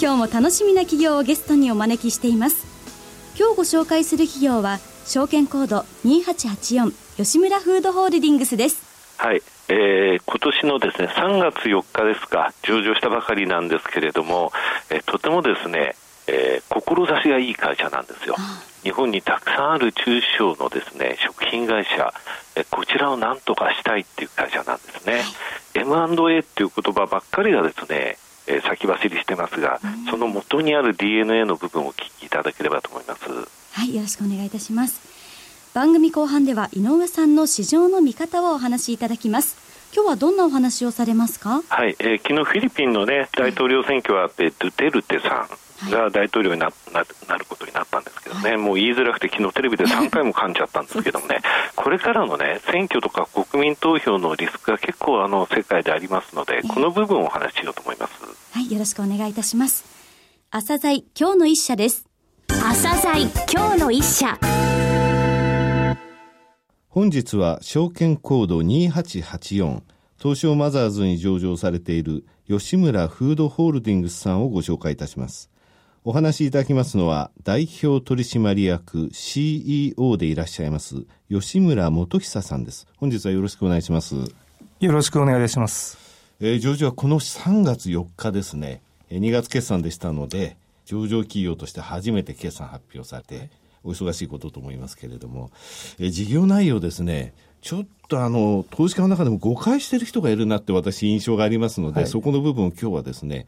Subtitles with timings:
[0.00, 2.66] 今日も楽しみな企業をゲストにお招きしています。
[3.38, 8.82] 今日ご紹介する企業は証券コード2884吉村フードホールディングスです。
[9.18, 14.50] はい、えー、今年のですね3月4日ですか上場したばかりなんですけれども、
[14.90, 15.94] えー、とてもですね、
[16.26, 18.34] えー、志がいい会社なんですよ。
[18.82, 22.12] 日本にたくさんある中小のですね食品会社、
[22.56, 33.22] えこちらをなんとかしたいっていう会社なんですね、はい、M&A っていう言葉ばっかりがですねえー、先走りしてますが、うん、その元にある DNA の部分をお聞きいただければと思います。
[33.72, 35.00] はいよろしくお願いいたします。
[35.74, 39.56] 番組後半では井上さんの市場の見方をお話しいただきます。
[39.94, 41.62] 今日はどんなお話をされますか？
[41.68, 45.46] はい、えー、昨日フィリピンのね大統領選挙はあって、はい、ドゥテルテさ
[45.86, 51.40] んが大統領になななることになったんですけどね、はい、もう言いづらくて昨日テレビで3回も噛んじゃったんですけどもね。
[51.76, 58.12] これからのね選挙とか国民投票のリスクが結構あの世界でありますのでこの部分をお話ししようと思います。
[58.52, 59.84] はいよろしくお願いいたします。
[60.50, 62.06] 朝鮮今日の一社です。
[62.48, 64.38] 朝鮮今日の一社。
[66.88, 69.80] 本日は証券コード2884
[70.18, 75.51] 東証マザーズに上場されている吉村フードホールディングスさんをご紹介いたします。
[76.04, 82.88] お話しいただきますのは、代表取締役 CEO でいらっしゃいます、吉村元久さんです。
[82.96, 84.16] 本日はよろしくお願いします。
[84.80, 85.96] よろしくお願いします。
[86.40, 93.50] えー、上場はこの3月4日ですね、2月決算でしたので、上場企業として初めて決算発表されて、
[93.84, 95.52] お忙しいことと思いますけれども、
[96.00, 103.46] え事業内容ですね、ちょっとあの、投資家の中でも誤解してる人がいるなって私印象がありますので、はい、そこの部分を今日はですね、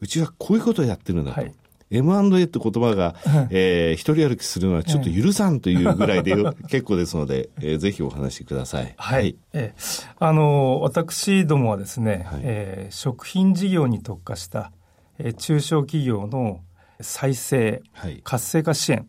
[0.00, 1.40] うちはこういうことをやってるんだと。
[1.40, 1.52] はい
[1.90, 3.16] M&A って言葉が、
[3.50, 6.34] えー、一人歩きするのはちょっと許さんというぐらいで
[6.68, 8.94] 結構ですので、えー、ぜひお話しください。
[8.96, 9.20] はい。
[9.20, 14.72] はい、えー、あの、私どもはですね、はい、えー、食品事業に特化した、
[15.18, 16.60] えー、中小企業の
[17.00, 19.06] 再生、はい、活性化支援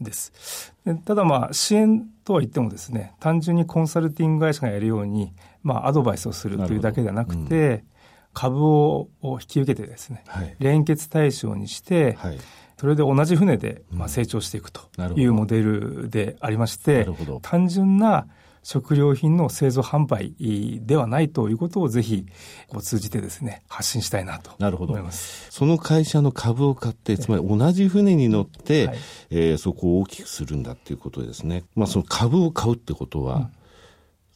[0.00, 0.72] です。
[1.04, 7.82] ただまあ支援とは言ってもですね、単純にコンサルティング会社がやるように、まあアドバイスをするというだけではなくて、うん、
[8.32, 12.38] 株を引き受けてですね、はい、連結対象にして、はい、
[12.78, 14.82] それで同じ船でまあ成長していくと
[15.16, 17.06] いうモデルでありまして、
[17.42, 18.26] 単純な
[18.62, 20.34] 食料品の製造販売
[20.84, 22.26] ではないということをぜひ
[22.68, 25.50] こう通じてですね発信したいなと思います。
[25.50, 28.98] その会社の株を買ってつまり同じ船に乗って、はい、
[29.30, 33.52] えー、そこを大きくするんだっていうことですね、まあ、その株を買うってことは、うん、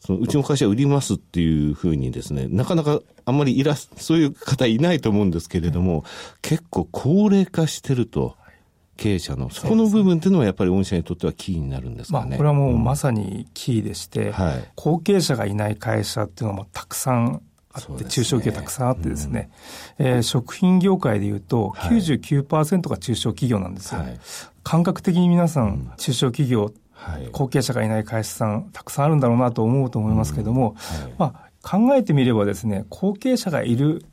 [0.05, 6.05] そのうちの会社売りますっていうふうにですねなかなかあんまりいらそういう方いないと思うんですけれども、
[6.41, 8.35] 結構高齢化してると。
[8.97, 12.29] 経営者の、そこの部分っていうのはやっぱり御社にとってはキーになるんですかね。
[12.29, 17.41] まあ、これはもうまさにキーでして、うんはい、後継者がいない会社っていうのもたくさん
[17.73, 19.49] あって、ね、中小企業たくさんあってですね、
[19.99, 23.99] うん、えー、食品業界でいうと99%が中小企業なんですよ。
[23.99, 24.19] はい、
[24.63, 34.05] 感覚的に皆さん、中小企業、はい、後継者がいない会社さんたくさんあるんだろうなと思うと思いますけれども、うんはい、まあ、考えてみればですね、後継者がいる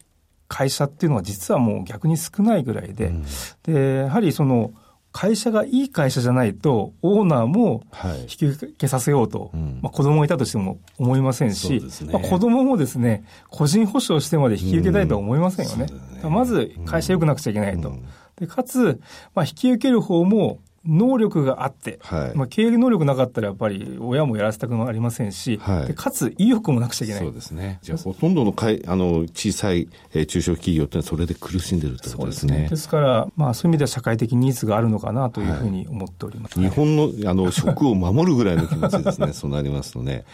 [0.48, 3.24] 会社っていうのは実はもう逆に少ないぐらいで、うん、
[3.62, 4.72] で、やはりその、
[5.12, 7.82] 会社がいい会社じゃないと、オーナーも
[8.22, 15.86] 引き受けさせようと、はいうん、まあ、子供がいたとしても思いませんし、ね、まあ、子供もですね、個人保証してまで引き受けたいとは思いませんよね。
[16.24, 17.90] うん、まず会社良くなくちゃいけないと。
[17.90, 18.04] うん、
[18.36, 19.00] でかつ、
[19.34, 27.22] まあ、引き受ける方も、能力があって、はい、まあ、経営能力なかったらやっぱり親もやらせたくありませんし、はい、かつ意欲もなくちゃいけない。
[27.22, 27.78] そうですね。
[27.82, 32.68] じゃあほとんどのかいあの小さい、えー、中小企業ってそれで苦しんでるということですね。
[32.68, 39.32] ですから、まあそういう意味では社会的ニーズがあるのかなというふうに思っております、はい、日本のあの食を守るぐらいの気持ちですね。
[39.34, 40.24] そうなりますとね。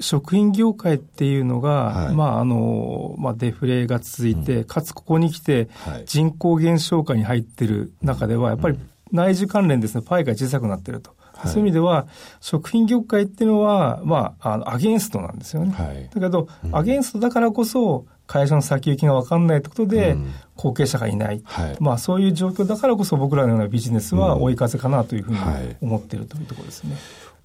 [0.00, 5.68] 食品業界っていうのが、まああの、まあデフレが続いて、うん、かつここに来て
[6.06, 11.14] 人口減少化に入ってる中では、やっぱり、うん内需関連ですね、パイが小さくなってると。
[11.34, 12.06] はい、そういう意味では、
[12.40, 15.72] 食品業界っていうのは、まあ、あの、アゲンストなんですよね。
[15.72, 25.38] はい、だけど、うん、アゲンストだからこそ、会社の先行きが分かんないということで、うん、後継者がいない、はい、まあ、そういう状況だからこそ僕らのようなビジネスは追い風かなというふうに
[25.82, 26.96] 思っているというところですね。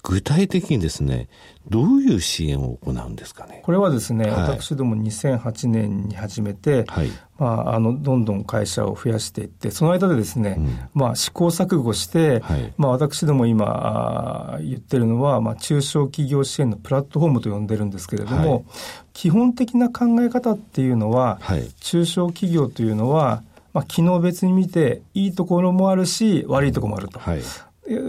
[0.02, 1.28] 具体的にですね、
[1.68, 3.62] どういう支援を行うんですかね？
[3.64, 18.64] これはですね、はい、私ども2008年に始めて、はい、まあ、あの、どんどん会社を増やしていって、その間でですね、うん、まあ、試行錯誤して、はい、まあ、私ども今、言ってるのは、まあ、中小企業支援のプラットフォームと呼んでるんですけれども、
[19.12, 21.40] 基本的な考え方っていうのは、
[21.80, 23.42] 中小企業というのは、
[23.74, 27.20] まあ、機能別に見て、いいところもあるし、悪いところもあると。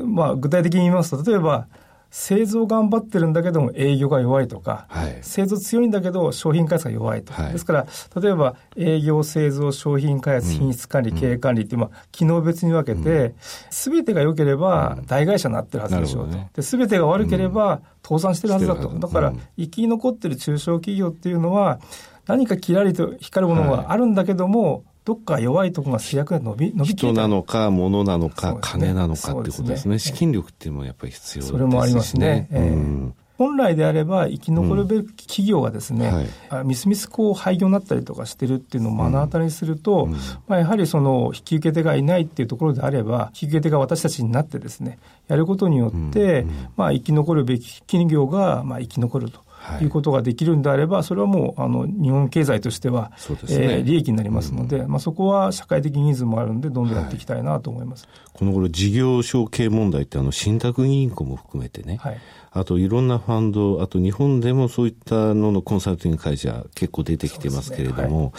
[0.05, 1.67] まあ、具体的に言いますと、例えば、
[2.11, 7.87] 製造頑張ってるんだけども営業が弱いとか、はい、製造強いんだけど商品開発が弱いと、はい、ですから
[8.19, 13.35] 例えば営業製造商品開発品質管理、うん、経営管理っていう、まあ、機能別に分けて
[13.69, 21.79] すべ、うん、てが良ければ大会社になってるはずでしょうと、ね、でてが悪ければ倒産してるはずだと、だから生き残ってる中小企業っていうのは
[22.25, 31.57] 何かキラリと光るものがあるんだけども、どっか弱いところが制約が伸び伸び人なのか、物なのか、ね、金なのかってことですね、ね、資金力っていうのもやっぱり必要ですね。
[31.57, 32.47] それもありますね。
[32.51, 33.13] えー、うん。
[33.39, 36.09] 本来であれば生き残るべき企業がですね、
[36.51, 36.57] うん。
[36.57, 40.11] はい、みすみすこう廃業になったりとかしてるっていうのを目の当たりにすると、うん、
[40.47, 49.48] まあ、やはりその引き受け手がいないっていうところであれば、引き受け手が私たちになってですね、やることによって、うん、まあ、生き残るべき企業がまあ生き残ると。
[49.79, 49.85] い。
[49.85, 53.37] うことができるんであれば、それはもうあの日本経済としては、ね。
[53.49, 57.19] えー、利益になりますので、うん、まあ、そこは社会的ニーズもあるんで、どんどんやってい。
[57.19, 62.17] きたいなと思います、はい、この頃事業承継問題ってあの、信託銀行も含めてね、はい、
[62.51, 68.31] あといろんなファンド、あと日本でもそういったののコンサルティング会社、結構出てきてますけれども、ねはい、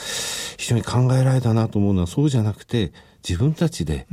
[0.57, 2.93] 非常に考えられたなと思うのは、そうじゃなくて、
[3.29, 4.07] 自分たちで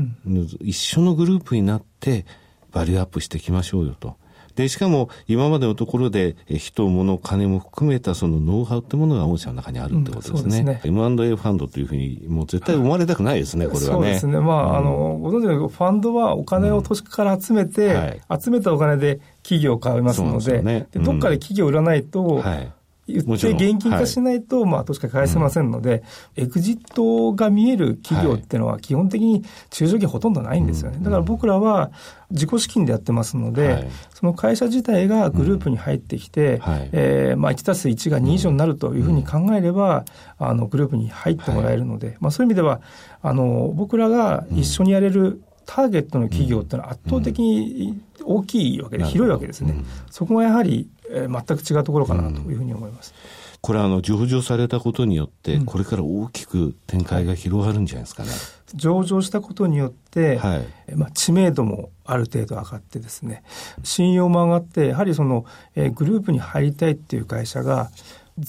[0.61, 2.25] 一緒のグループになって、
[2.73, 4.17] バリューアップしていきましょうよと。
[4.57, 10.42] で、しかも今までのところで人、物、金も含めたそのノウハウってものが御社の中にあるってことですね。
[10.42, 10.81] うん、すね。
[10.83, 13.88] M&A ファンドというふうに、もう絶対生まれたくないですね、これはね。
[13.92, 14.39] そうですね。
[14.39, 17.95] まあ、うん、あの、ご存知のようにファンドはお金を投資家から集めて、うん。
[17.98, 22.71] はい、集めたお金で企業を買いますので、でね、でどっかで企業を売らないと、はい
[23.07, 26.04] 言って現金化しないと、まあ、としか返せませんので、
[26.36, 31.00] エグジットが見える企業っていうのは、基本的に中小企業ほとんどないんですよね。
[31.01, 31.92] だから僕らは
[32.31, 36.62] 自己資金でやってますので、その会社自体がグループに入ってきて、
[36.92, 40.03] えまあ、1たす1が2以上になるというふうに考えれば、
[40.38, 42.81] あのグループに入ってもらえるので、まあ、そういう意味では、
[43.21, 49.75] あの僕らが一緒にやれるターゲットの企業っていうのは圧倒的に大きいわけで、広いわけですね。
[50.10, 53.13] そこがやはりえー、全く違うところかなというふうに思います。
[53.62, 58.30] これあの上場されたことによって、これから大きく展開が広がるんじゃないですかね。
[58.75, 63.44] 上場したことによって、はい、まあ、知名度もある程度上がってですね、
[63.83, 65.45] 信用も上がって、やはりその、
[65.75, 67.89] えー、グループに入りたいっていう会社が、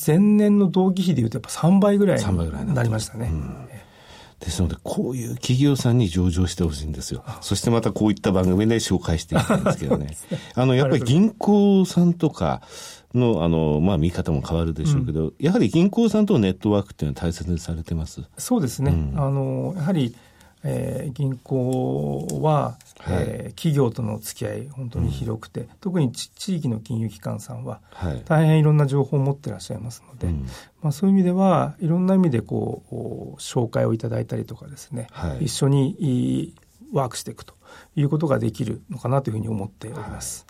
[0.07, 3.33] 前年の同期比でいうとやっぱ3倍ぐらいになりましたね。
[4.41, 7.25] ですので、こういう企業さんに上場してほしいんですよ。
[7.41, 10.17] そしてまたこういった番組で紹介していきたいんですけどね。
[10.55, 12.63] あの、やっぱり銀行さんとか
[13.15, 18.23] の、あの、まあ見方も変わるでしょうけど、うん、やはり銀行さんとのネットワークっていうのは大切にされてます？
[18.37, 18.93] そうですね。
[18.93, 20.15] うん、あの、やはり、
[20.65, 30.47] えー、銀行は、はい、えー、企業との付き合い本当に広くて、うん、特に地域の金融機関さんは、はい、大変いろんな情報を持ってらっしゃいますので、うん、
[30.83, 36.55] まあ、そういう意味ではいろんな意味でこう紹介をいただいたりとかですね、はい、一緒に
[36.93, 37.55] ワークしていくと
[37.95, 40.47] いうことができるのかなというふうに思っております。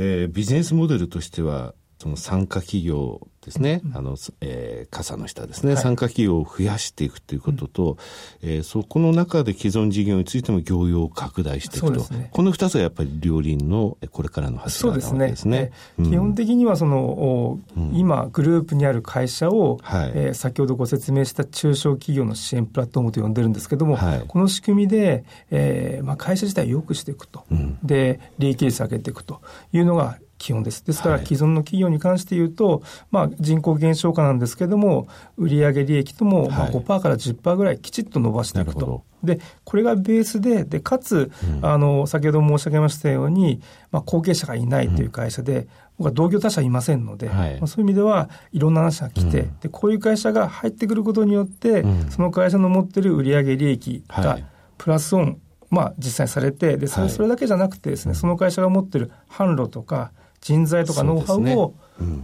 [0.00, 7.96] えー、ビジネスモデルとしてはその参加企業ですね、うん、あの、えー、傘の下ですね、はい、参加企業を増やしていくということと、
[8.42, 15.72] うん、えー、そこの中で既存事業についても業用を拡大していくと、ね、この二つはやっぱり両輪のこれからの柱なわけですね。
[15.96, 16.10] すね。
[16.10, 17.58] 基本的にはその、
[17.92, 27.44] 今グループにある会社を、はい、えー、先ほどご説明した中小企業の支援プラットフォームと呼んでるんですけども、はい、この仕組みで、えーまあ、会社自体を良くしていくと、
[27.82, 29.40] で利益率上げていくと
[29.72, 30.84] いうのが基本です。
[30.84, 39.02] ですから、既存の企業に関して言うと、まあ、人口減少化なんですけれども、売上利益ともまあ5%から10%ぐらいきちっと伸ばしていくと。
[39.22, 45.68] で、これがベースで、で、かつ、うん、あの、先ほど申し上げましたように、まあ、後継者がいないという会社で、うん、
[45.98, 54.38] 僕は同業他社いませんので、はい、まあ、そういう意味では、いろんな話が来て、うん、で、こういう会社が入ってくることによって、その会社の持ってる売上利益が、
[54.76, 55.38] プラスオン、
[55.70, 61.74] まあ、実際されて、で、それ,、それだけじゃなくてですね、その会社が持ってる販路とか、人材とかノウハウを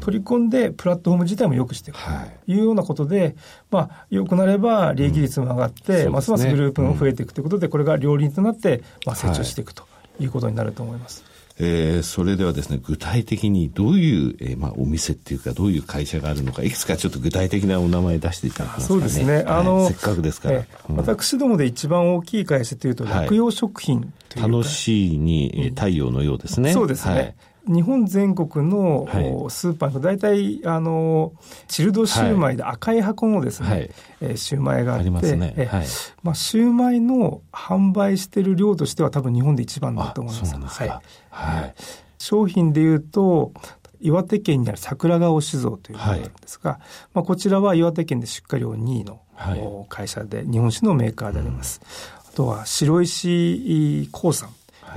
[0.00, 2.10] 取り込んで、プラットフォーム自体も良くしていくと
[2.52, 2.54] い。
[2.60, 3.36] うようなことで、
[3.70, 9.84] まあ、良くなれば利益率も上がって、ますますグループも増えていくということで、これが両輪となって、まあ、成長していくと
[10.20, 11.24] いうことになると思います。
[11.56, 19.00] えー、それではですね、具体的にどういう、えー、まあ、お店っていうか、どういう会社があるのか、いくつかちょっと具体的なお名前出していただけますかね。
[19.00, 19.44] そうですね。
[19.46, 26.72] あの、はい、せっかくですから、えーうん、私どもで一番大きい会社というと、落葉食品という楽しいに、太陽のようですね。
[26.72, 27.14] そうですね。
[27.14, 27.34] はい
[27.66, 29.06] 日本全国の
[29.48, 31.32] スーパーの大体あの
[31.66, 33.90] チルドシューマイで赤い箱のですね、はい、
[34.20, 35.68] えー、シューマイがあって、ね。
[35.70, 35.86] はい、
[36.22, 40.50] まあ、シューマイの販売している量としては多分日本で一番だと思います。
[40.50, 40.88] すはい。
[41.30, 41.74] はい、
[42.18, 43.52] 商品でいうと
[44.00, 46.80] 岩手県にある桜川酒造というのがあるんですが、はい、
[47.14, 51.80] まあ、こちらは岩手県で出荷量2位の会社で、日本酒のメーカーであります。
[51.82, 54.06] うん、あとは白石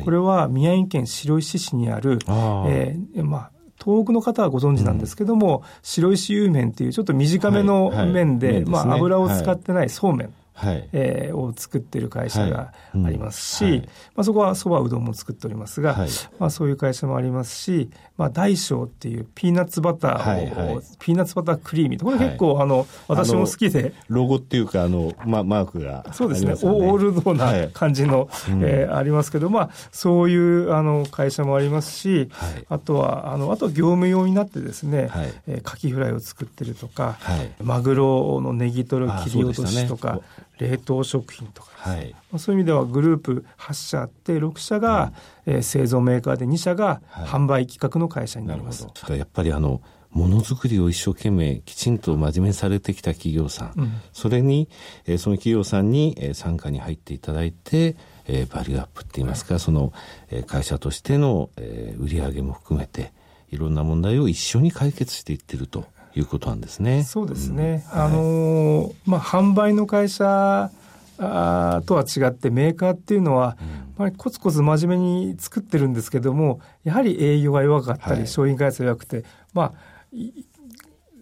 [0.04, 3.51] これは宮城県白石市にある、あえー、まあ、
[3.84, 10.34] 東北の方はご存知なんですけども、うん、白石湯麺っていうちょっと短めの麺で、はいはい、まあ、油を使ってないそうめん。
[10.57, 13.73] はい、えー、を作ってる会社がありますし、はい。
[13.73, 16.09] うんはい、まあ、そこはそばうどんも作っておりますが、はい、
[16.39, 23.93] まあ、そういう会社もありますし、まあ、大小っていうピーナッツバターを、はいはい、ピーナッツバタークリーミーこれ結構、あの私も好きで。
[24.07, 26.53] ロゴっていうかあの、ま、マークが、ね、そうですね。
[26.53, 28.27] オールドな感じの、はい
[28.63, 32.29] えー、ありますけど、まあ、そういうあの会社もありますし、
[32.69, 35.33] あとはあのあと業務用になってですね、はい。
[35.47, 37.17] えー、カキフライを作ってるとか、
[37.61, 40.21] マグロのネギトロ切り落としとか、
[40.59, 45.13] 冷凍食品とか、はい、そういう意味ではグループ8社あって6社が、
[45.45, 48.87] うん、えー、製造メーカーで2社が販売企画の会社になります。
[49.01, 54.67] はい、やっぱりあのものづくりを一生懸命きちんと真面目にされてきた企業さん、うん、それに、
[55.05, 57.95] えー、その企業さんに、えー、参加に入っていただいて、
[58.25, 59.93] えー、バリューアップって言いますか、はい、その、
[60.29, 63.11] えー、会社としての、えー、売り上げも含めて
[63.51, 65.85] いろんな問題を一緒に解決していってると
[66.17, 67.03] いうことなんですね。
[67.03, 67.86] そうですね。
[67.93, 70.71] うん、あのー、まあ販売の会社
[71.19, 73.57] あとは違ってメーカーっていうのは、
[73.97, 79.74] うん、コツコツ真面目に作ってるんですけどもやはり営業が弱かったり、はい、商品開発が弱くてまあ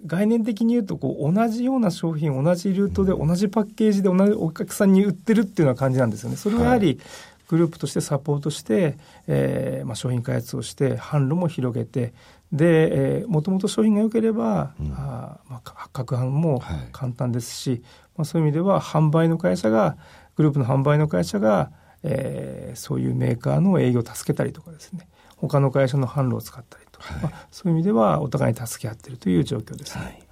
[0.05, 6.35] 概念的に言うとこう同じような商品同じルートで同じパッケージで同じお客さんに売ってるっていうような感じなんですよね。
[6.35, 6.99] それはやはり、
[7.47, 8.97] グループとしてサポートして、
[9.27, 12.13] えーまあ、商品開発をして販路も広げて
[12.51, 16.61] で、えー、もともと商品が良ければ、うん、あまあ、価格販も
[16.91, 17.79] 簡単ですし、はい、
[18.17, 19.97] まあ、そういう意味では販売の会社が
[20.35, 21.71] グループの販売の会社が、
[22.03, 25.07] えー、そういうメーカーの営業を助けたりとかですね。
[25.37, 30.03] 他の会社の販路を使ったりとか、はい、まあ、そういう意味ではお互いに助け合っているという状況ですね。
[30.03, 30.25] はい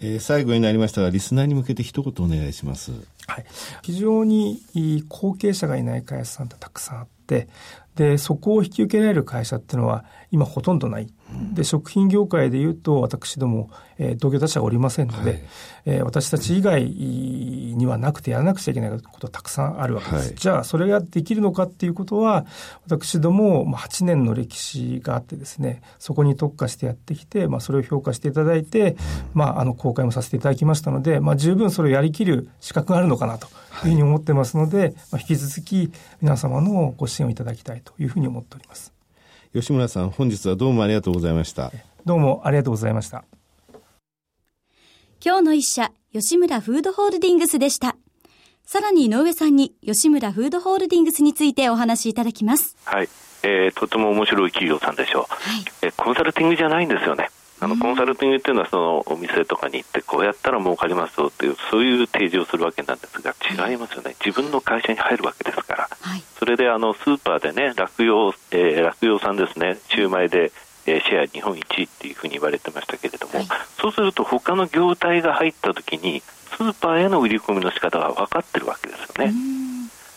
[0.00, 2.92] えー、最後になりましたが、リスナーに向けて一言お願いします。
[3.26, 3.44] はい。
[3.82, 4.62] 非常に
[5.08, 7.48] 後継者がいない会社さんってたくさんあって、
[7.96, 11.08] で、そこを引き受けられる会社っていうのは今ほとんどない。
[11.52, 15.42] で、食品業界でいうと私ども、えー、同業他社がおりませんので、はい、
[15.86, 20.26] えー、私たち以外にはなくてやらなくちゃいけないことたくさんあるわけです。
[20.28, 22.46] はい、じゃあ、それができるのかっていうことは、
[22.84, 28.96] 私ども8年の歴史があってですね、そこに特化してやってきて、まあ、それを評価していただいて、
[29.32, 33.48] まあ、あの、公開もさせていただきましたので、まあ、十分それをやりきる資格があるのかなと。
[33.82, 38.92] いうふうに思ってますので、まあ、引き続き皆様のご支援をいただきたいというふうに思っております。
[39.54, 41.70] 吉村さん、本日はどうもありがとうございました。
[42.04, 43.24] どうもありがとうございました。
[45.24, 47.94] 今日の一社、吉村フードホールディングスでした。
[48.66, 52.76] さらに井上さんに吉村フードホールディングスについてお話しいただきます。
[52.84, 53.08] はい。
[53.44, 55.26] えー、とても面白い企業さんでしょう。
[55.28, 57.28] はい、えコンサルティングじゃないんですよね。
[57.60, 63.34] あのコンサルティングっていうのはそのお店とかに行ってこうやったら儲かりますよっていうそういう提示をするわけなんですが
[63.68, 64.14] 違いますよね。
[64.24, 69.78] 自分の会社に入るわけですから、はい、それであのスーパーでね落葉、えー、落葉さんですね。
[69.88, 70.52] シューマイで、
[70.86, 79.32] えー、シェア日本一位っていうふうに言われてましたけれども、はい、そうすると他の業態が入った時にスーパーへの売り込みの仕方が分かってるわけですよね。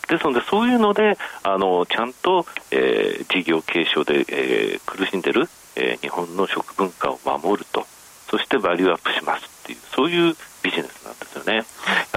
[0.08, 7.86] ですので、そういうので、あのちゃんと、えー、事業継承で、えー、苦しんでるえー、日本の食文化を守ると、
[8.30, 11.56] そしてバリューアップしますっていう、そういうビジネスなんですよね。
[11.56, 11.62] や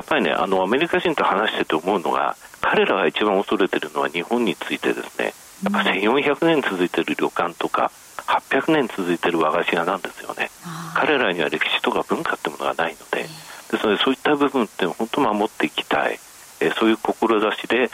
[0.02, 7.93] っぱりね、あのアメリカ人と話してて思うのが、彼らが一番恐れてるのは日本についてですね、やっぱ1400年続いてる旅館とか、
[8.26, 10.50] 800年続いてる和菓子屋なんですよね。
[10.95, 13.29] 彼らには歴史とか文化ってものがないので、
[13.71, 16.19] ですのでそういった部分って本当守っていきたい。
[16.61, 17.90] えー、そういう志で、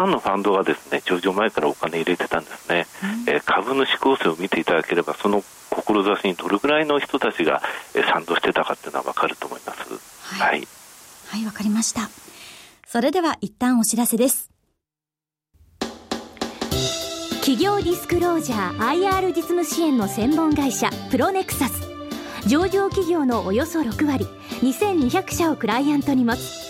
[0.00, 2.86] さんのファンドがですね上場前からお金入れてたんですね、
[3.26, 7.62] うん、えー、株主構成を見ていただければその志にどれぐらいの人たちが、
[7.94, 9.80] えー、賛同してたかっていうのは分かると思います。
[10.22, 10.66] はい。
[11.28, 11.46] はい。
[11.46, 12.10] わ、かりました。
[12.86, 14.50] それでは一旦お知らせです。
[17.40, 21.88] 企業ディスクロージャー IR 実務支援の専門会社プロネクサス。
[22.48, 24.26] 上場企業のおよそ6割
[24.62, 26.69] 2200社をクライアントに持つ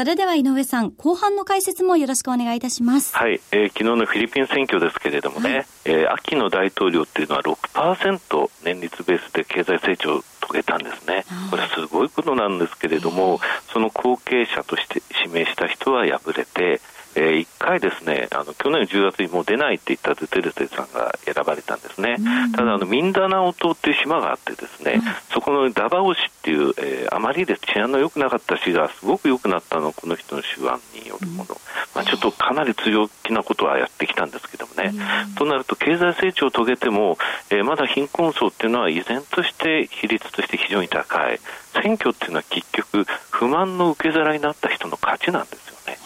[0.00, 3.14] それでは井上さん、後半の解説もよろしくお願いいたします。
[3.14, 11.26] はい、えー、昨日のフィリピン選挙ですけれどもね、はい、えー、秋の大統領っていうのは6%年率ベースで経済成長を遂げたんですね。
[11.50, 13.40] これはすごいことなんですけれども、
[13.74, 16.80] その後継者として指名した人は敗れて、
[17.14, 22.16] えー、1回ですねあの去年10月にもう出ないって言ったドゥテルテさんが選ばれたんですね、
[22.54, 25.02] ただあのミンダナオ島っていう島があってですね、
[25.32, 31.56] そこのダバオ市っていう、えー、あまりで治安の良くなかった市がすごく良くなったのこの人の手腕によるもの、
[31.94, 34.92] まあ、ちょっとかなり強気なことはやってきたんですけどもね、
[35.36, 37.18] となると経済成長を遂げても、
[37.50, 41.40] えー、まだ貧困層っていうのは依然として比率として非常に高い。
[41.82, 45.98] 選挙っていうのは結局不満の受け皿になった人の勝ちなんですよね。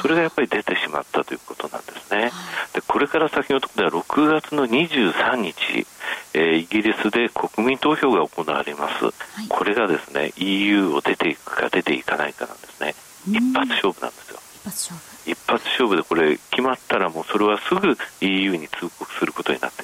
[0.00, 2.30] それがやっぱり出てしまったということなんですね。
[2.72, 5.86] でこれから先のところでは6月の23日、
[6.34, 9.10] えー、イギリスで国民投票が行われます、は
[9.42, 12.94] い、これがですね EU を出ていくか出ていかないかなんですね。
[13.26, 14.38] 一発勝負なんですよ。
[14.54, 19.82] 一発勝負一発勝負でこれ決まったらもうそれはすぐ EU に通告することになって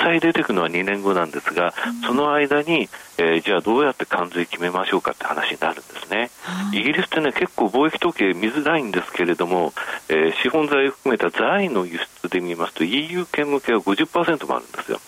[0.00, 1.74] 際出てくるのは2年後なんですが、
[2.06, 2.88] その間に、
[3.18, 6.30] えー、じゃあどうやって関税決めましょうかって話になるんですね。
[6.72, 9.72] イギリスってね、結構貿易統計見づらいんですけれども、
[10.08, 15.00] えー、資本財を含めた財の輸出で見ますと EU 圏向けは50%もあるんですよ。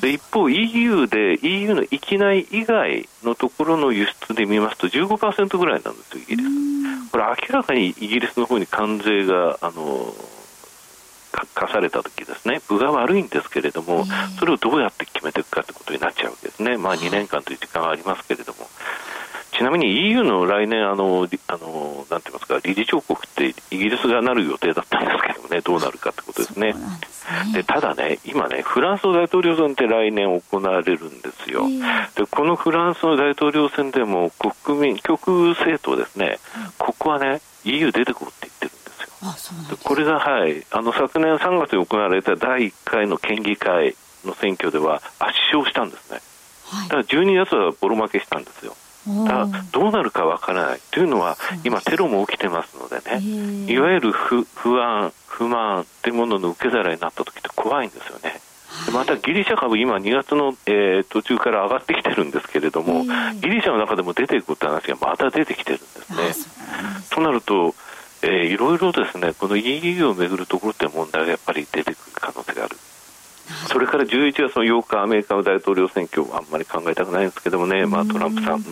[0.00, 7.10] で一方 EU で EU の域内以外のところの輸出で見ますと15%ぐらいなんですよ、イギリス。
[7.10, 10.14] これ明らかにイギリスの方に関税が、あの
[11.54, 12.60] 課された時ですね。
[12.68, 14.04] 分が悪いんですけれども、
[14.38, 18.68] それをどうやって決めていくかということになっちゃうわけですね、まあ、2年間という時間はありますけれども。
[19.58, 26.74] ちなみに EU の来年あのあの、なんて言いますか、理事長国ってイギリスがなる予定だったんですけどもね、どうなるかってことですね。
[27.52, 31.66] で、ね、ただね、今ね、フランスの大統領選って来年行われるんですよ。
[32.14, 36.38] で、このフランスの大統領選でも国民、極右政党ですね、
[36.78, 38.47] ここはね、EU 出てこうって
[39.84, 46.20] これが、はい、あの昨年3月に行われた第1回の県議会の選挙では圧勝したんですね、
[46.66, 48.76] はい、だから12月はボロ負けしたんですよ。
[49.26, 50.80] だどうなるかわからない。
[50.90, 58.40] というのは、今、テロも起きてますのでね、いわゆる不不安、不満というものの受け皿になった時って怖いんですよね。
[58.92, 63.04] またギリシャ株、今、2月の、えー、途中から上がってきてるんですけれども、
[63.40, 65.86] ギリシャの中でも出ていくって話がまた出てきてるんで
[66.32, 66.54] すね。
[67.10, 67.74] となると、
[68.22, 72.76] えー、いろいろですね、この EU をめぐるところって問題がやっぱり出てくる可能性がある。
[73.68, 78.62] それから11月の8日、アメリカの大統領選挙、あんまり考えたくないんですけどもね、まあ、トランプさん、うん、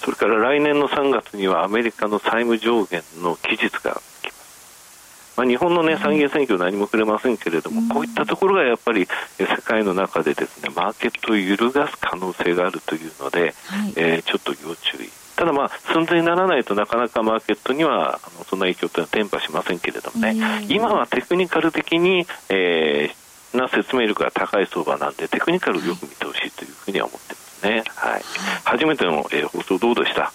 [0.00, 5.34] それから来年の3月にはアメリカの債務上限の期日が来ます。
[5.36, 9.06] まあ、日本の、ね、参議院選挙、何もくれませんけれども、こういったところがやっぱり
[9.38, 13.52] 世界の中でですねマーケットを揺るがす可能性があるというので、はい、
[13.96, 15.23] えー、ちょっと要注意。
[15.36, 27.84] ただ、まあ、寸前にならないとなかなかマーケットにはあのそんな影響というのは伝播しませんけれどもね、今はテクニカル的に、えー、な説明力が高い相場なんでテクニカルをよく見てほしいというふうには思ってますね。
[27.96, 28.22] はい、
[28.64, 30.32] 初めての、えー、放送どうでした？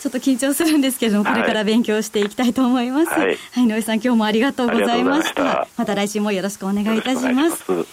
[0.00, 3.10] ちょっと緊張するんですけれども、これから勉強していきたいと思います。
[3.10, 5.44] はい、はい、井上さん、今日もありがとうございました。
[5.44, 7.70] ままた来週もよろしくお願いいたします。
[7.70, 7.86] ます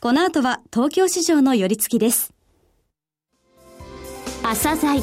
[0.00, 2.32] この後は東京市場の寄り付きです。
[4.42, 5.02] 朝鮮